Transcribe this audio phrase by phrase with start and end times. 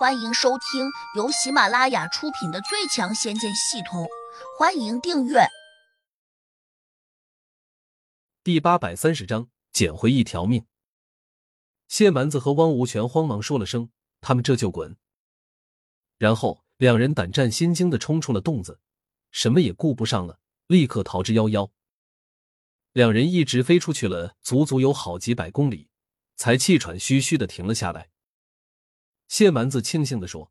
[0.00, 4.04] 欢迎收听由喜马拉雅出品的《最强仙剑系统》，
[4.58, 5.40] 欢迎订阅。
[8.42, 10.64] 第八百三十章，捡回一条命。
[11.86, 13.90] 谢蛮子和汪无权慌忙说了声
[14.22, 14.96] ：“他们这就滚。”
[16.16, 18.80] 然后两人胆战心惊的冲出了洞子，
[19.30, 21.70] 什么也顾不上了，立刻逃之夭夭。
[22.94, 25.90] 两人一直飞出去了，足足有好几百公里，
[26.36, 28.09] 才气喘吁吁的停了下来。
[29.30, 30.50] 谢蛮子庆幸的说：“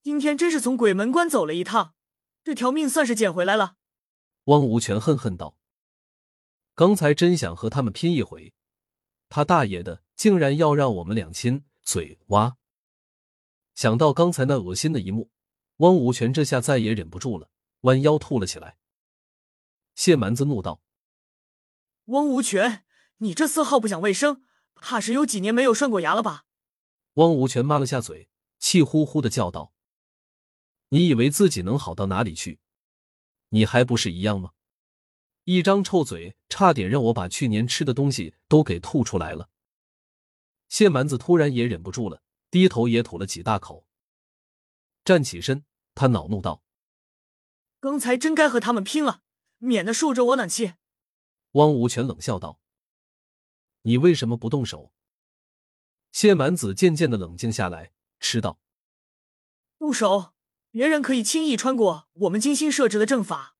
[0.00, 1.96] 今天真是从鬼门关走了一趟，
[2.44, 3.76] 这条命算是捡回来了。”
[4.46, 5.58] 汪无权恨恨道
[6.76, 8.54] ：“刚才真想和他们拼一回，
[9.28, 12.56] 他大爷的，竟然要让我们两亲嘴哇！”
[13.74, 15.32] 想到刚才那恶心的一幕，
[15.78, 18.78] 汪无权这下再也忍不住了，弯腰吐了起来。
[19.96, 20.80] 谢蛮子怒道
[22.06, 22.84] ：“汪无权，
[23.16, 24.44] 你这色号不讲卫生，
[24.76, 26.44] 怕是有几年没有涮过牙了吧？”
[27.18, 28.28] 汪无权抹了下嘴，
[28.60, 29.72] 气呼呼的叫道
[30.90, 32.60] ：“你以为自己能好到哪里去？
[33.48, 34.52] 你还不是一样吗？
[35.42, 39.50] 一张臭嘴，差点让我把去年吃的东西都给吐出来了。”
[40.70, 43.84] 谢蛮子突然也忍不住了，低头也吐了几大口。
[45.04, 45.64] 站起身，
[45.96, 46.62] 他恼怒道
[47.80, 49.22] ：“刚才真该和他们拼了，
[49.56, 50.74] 免得受着我暖气。”
[51.52, 52.60] 汪无权冷笑道
[53.82, 54.92] ：“你为什么不动手？”
[56.10, 58.58] 谢蛮子渐渐的冷静下来，吃道
[59.78, 60.34] ：“动手，
[60.70, 63.56] 别人可以轻易穿过我们精心设置的阵法，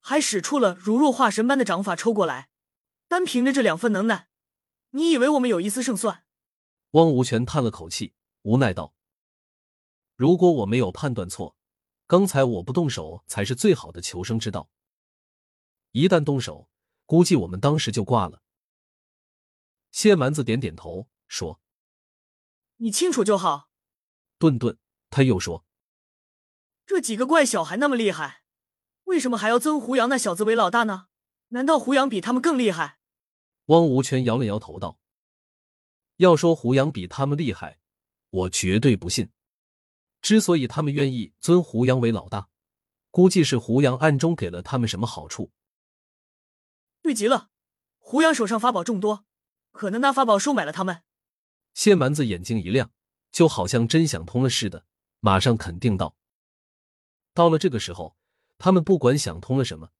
[0.00, 2.48] 还使出了如若化神般的掌法抽过来。
[3.06, 4.28] 单凭着这两份能耐，
[4.90, 6.24] 你以为我们有一丝胜算？”
[6.92, 8.94] 汪无权叹了口气，无奈道
[10.16, 11.56] ：“如果我没有判断错，
[12.06, 14.70] 刚才我不动手才是最好的求生之道。
[15.92, 16.68] 一旦动手，
[17.06, 18.42] 估计我们当时就挂了。”
[19.92, 21.60] 谢蛮子点点头，说。
[22.82, 23.68] 你清楚就好。
[24.38, 24.78] 顿顿，
[25.10, 25.66] 他又说
[26.86, 28.42] ：“这几个怪小孩那么厉害，
[29.04, 31.08] 为什么还要尊胡杨那小子为老大呢？
[31.48, 32.98] 难道胡杨比他们更厉害？”
[33.66, 34.98] 汪无权摇了摇头道
[36.16, 37.80] ：“要说胡杨比他们厉害，
[38.30, 39.30] 我绝对不信。
[40.22, 42.48] 之所以他们愿意尊胡杨为老大，
[43.10, 45.52] 估计是胡杨暗中给了他们什么好处。
[47.02, 47.50] 对极了，
[47.98, 49.26] 胡杨手上法宝众多，
[49.70, 51.02] 可能拿法宝收买了他们。”
[51.74, 52.90] 谢蛮子眼睛一亮，
[53.30, 54.84] 就好像真想通了似的，
[55.20, 56.16] 马上肯定道
[57.32, 58.16] ：“到了这个时候，
[58.58, 59.90] 他们不管想通了什么，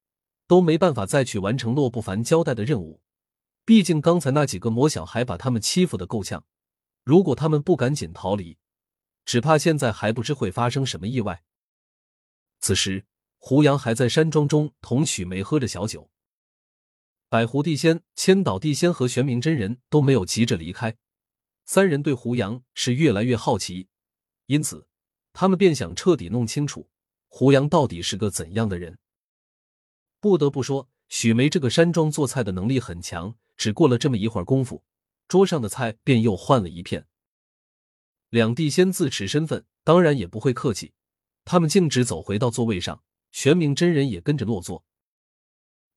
[0.47, 3.01] 都没办法再去完成洛不凡交代的任务。
[3.63, 6.43] 毕竟刚才那几个魔小孩把他们欺负的够呛，
[7.03, 8.57] 如果他们不赶紧逃离，
[9.23, 11.43] 只怕现在还不知会发生什么意外。”
[12.59, 13.05] 此时，
[13.37, 16.11] 胡杨还在山庄中同许梅喝着小酒，
[17.29, 20.97] 百狐地仙、千岛地仙和玄冥真人都没有急着离开。
[21.73, 23.87] 三人对胡杨是越来越好奇，
[24.47, 24.89] 因此
[25.31, 26.89] 他们便想彻底弄清楚
[27.29, 28.99] 胡杨到底是个怎样的人。
[30.19, 33.37] 不得不说，许梅这个山庄做菜的能力很强。
[33.55, 34.83] 只过了这么一会儿功夫，
[35.29, 37.07] 桌上的菜便又换了一片。
[38.27, 40.91] 两地仙自持身份，当然也不会客气，
[41.45, 43.01] 他们径直走回到座位上，
[43.31, 44.83] 玄冥真人也跟着落座。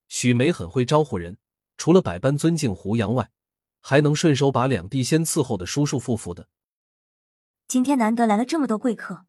[0.07, 1.39] 许梅很会招呼人，
[1.77, 3.33] 除了百般尊敬胡杨外。
[3.87, 6.49] 还能顺手把两地仙伺候的舒舒服服的。
[7.69, 9.27] 今天难得来了这么多贵客，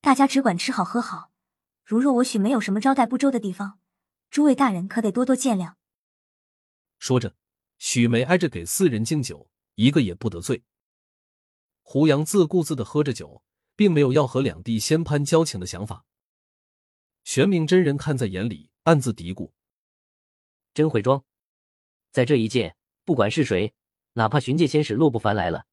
[0.00, 1.30] 大家只管吃好喝好。
[1.84, 3.78] 如若我许没有什么招待不周的地方，
[4.30, 5.74] 诸位大人可得多多见谅。
[6.98, 7.36] 说着，
[7.76, 10.64] 许梅挨着给四人敬酒，一个也不得罪。
[11.82, 13.42] 胡杨自顾自的喝着酒，
[13.76, 16.06] 并没有要和两地仙攀交情的想法。
[17.24, 19.52] 玄冥真人看在眼里，暗自嘀咕：
[20.72, 21.22] 真会装，
[22.10, 23.74] 在这一届，不管是谁。
[24.14, 25.66] 哪怕寻界仙使洛不凡来了，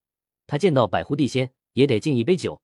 [0.45, 2.61] 他见到百狐地仙也得敬一杯酒。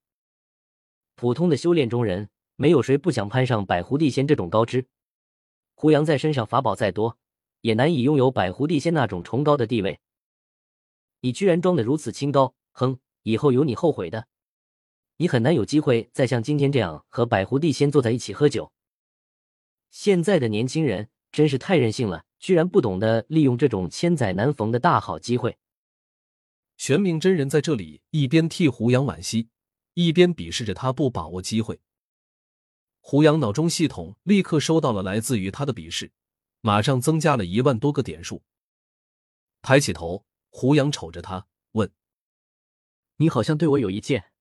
[1.15, 4.87] 普通的修炼中人，没有谁不想攀上百狐地仙这种高枝。
[5.75, 7.17] 胡杨在身上法宝再多，
[7.61, 9.99] 也难以拥有百狐地仙那种崇高的地位。
[11.21, 12.99] 你居然装的如此清高，哼！
[13.23, 14.27] 以后有你后悔的。
[15.17, 18.71] 你很难有机会再像今天这样和百狐地仙坐在一起喝酒。
[19.89, 25.57] 现在的年轻人真是太任性了，居然不懂得利用这种千载难逢的大好机会。
[26.77, 29.49] 玄冥真人在这里一边替胡杨惋惜，
[29.93, 31.79] 一边鄙视着他不把握机会。
[32.99, 36.11] 胡杨脑中系统立刻收到了来自于他的鄙视，
[36.61, 38.43] 马上增加了一万多个点数。
[39.61, 41.91] 抬起头，胡杨瞅着他问
[43.17, 44.31] ：“你好像对我有意见？”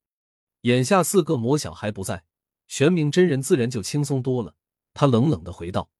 [0.63, 2.25] 眼下四个魔小孩不在，
[2.67, 4.57] 玄冥真人自然就轻松多了。
[4.95, 5.91] 他冷冷的回道：“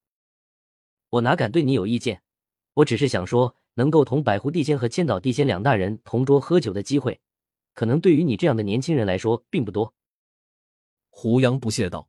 [1.11, 2.23] 我哪敢对你有意见？
[2.75, 7.21] 我只是想说。”能够同百狐地仙和千岛地仙两大人同桌喝酒的机会，
[7.75, 9.95] 可能对于你这样的年轻人来说并不多。
[11.09, 12.09] 胡杨不屑道：“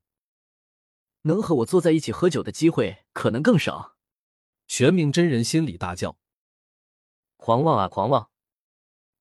[1.24, 3.96] 能和我坐在一起喝酒的机会可能更少。”
[4.68, 6.18] 玄冥真人心里大叫
[7.38, 8.30] ：“狂妄啊，狂妄！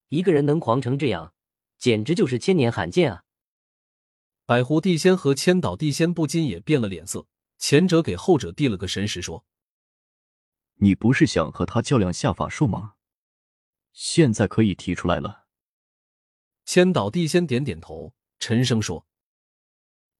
[0.08, 1.34] 一个人能狂成这样，
[1.78, 3.24] 简直就是千年罕见啊！”
[4.46, 7.26] 百狐地仙和千岛地仙不禁也变了脸色，
[7.58, 9.44] 前者给后者递了个神识，说
[10.82, 12.94] ：“你不是想和他较量下法术吗？
[13.92, 15.46] 现在可以提出来了。”
[16.66, 19.06] 千岛地仙点点头，沉声说。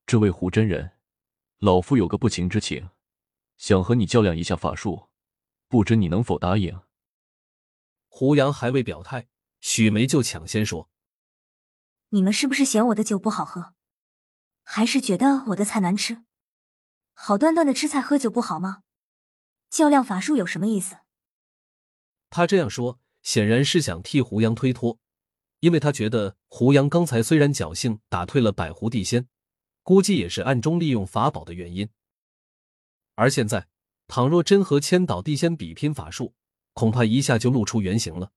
[0.07, 0.93] 这位胡真人，
[1.59, 2.91] 老夫有个不情之请，
[3.57, 5.09] 想和你较量一下法术，
[5.67, 6.81] 不知你能否答应？
[8.07, 9.27] 胡杨还未表态，
[9.61, 10.89] 许梅就抢先说
[12.11, 13.75] ：“你们是不是嫌我的酒不好喝，
[14.63, 16.23] 还是觉得我的菜难吃？
[17.15, 18.85] 好端端的吃菜喝酒不好吗？
[19.73, 20.99] 较量法术有什么意思？”
[22.31, 24.99] 他这样说，显然是想替胡杨推脱，
[25.59, 29.27] 因为他觉得胡杨刚才虽然侥幸打退了百狐地仙。
[29.85, 31.89] 估计也是暗中利用法宝的原因，
[33.17, 33.67] 而现在，
[34.07, 36.37] 倘若真和千岛地仙比拼法术，
[36.73, 38.31] 恐怕一下就露出原形了。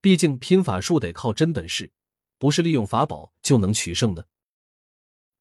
[0.00, 1.92] 毕竟拼法术得靠真本事，
[2.36, 4.26] 不是利用法宝就能取胜的。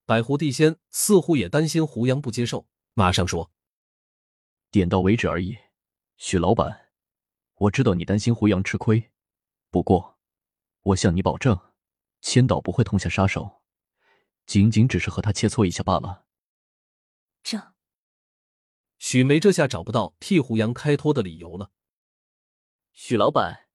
[0.06, 3.52] 百狐地仙似乎也担心胡杨不接受，马上说
[4.74, 5.56] ：“点到为止而已。”
[6.18, 6.90] 许老板，
[7.56, 9.12] 我知道你担心胡杨吃亏，
[9.70, 10.18] 不过，
[10.82, 11.60] 我向你保证，
[12.22, 13.62] 千岛不会痛下杀手。
[14.48, 16.26] 仅仅只是和他切磋一下罢了。
[17.44, 17.74] 这，
[18.98, 21.72] 许梅这下找不到替胡杨开脱的理由了。
[22.92, 23.68] 许老板，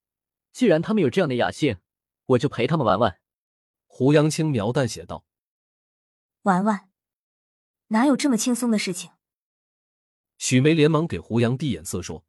[0.53, 1.79] 既然他们有这样的雅兴，
[2.27, 3.21] 我就陪他们玩玩。
[3.87, 5.25] 胡杨轻描淡写道
[6.43, 6.91] ：“玩玩，
[7.89, 9.13] 哪有这么轻松的事情？”
[10.39, 12.25] 许梅连忙给胡杨递眼色说：“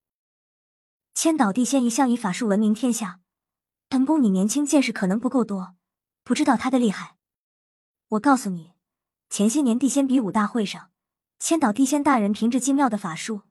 [1.13, 3.21] 千岛地仙一向以法术闻名天下，
[3.87, 5.75] 本宫你年轻见识可能不够多，
[6.23, 7.15] 不知道他的厉害。”
[8.09, 8.73] 我告诉你，
[9.29, 10.91] 前些年地仙比武大会上，
[11.37, 13.43] 千岛地仙大人凭着精妙的法术，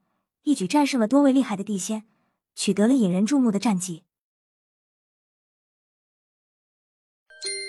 [0.43, 2.05] 一举战胜了多位厉害的地仙，
[2.53, 4.03] 取得了引人注目的战绩。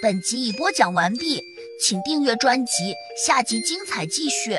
[0.03, 1.41] 本集已播讲完毕，
[1.81, 2.95] 请订阅专辑，
[3.25, 4.59] 下集精彩继续。